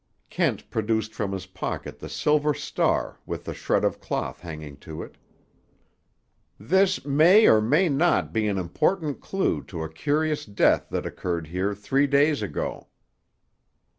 Kent 0.31 0.67
produced 0.71 1.13
from 1.13 1.31
his 1.31 1.45
pocket 1.45 1.99
the 1.99 2.09
silver 2.09 2.55
star 2.55 3.19
with 3.27 3.43
the 3.45 3.53
shred 3.53 3.85
of 3.85 3.99
cloth 3.99 4.39
hanging 4.39 4.75
to 4.77 5.03
it. 5.03 5.15
"This 6.59 7.05
may 7.05 7.45
or 7.45 7.61
may 7.61 7.87
not 7.87 8.33
be 8.33 8.47
an 8.47 8.57
important 8.57 9.21
clue 9.21 9.61
to 9.65 9.83
a 9.83 9.89
curious 9.93 10.43
death 10.43 10.87
that 10.89 11.05
occurred 11.05 11.45
here 11.45 11.75
three 11.75 12.07
days 12.07 12.41
ago." 12.41 12.87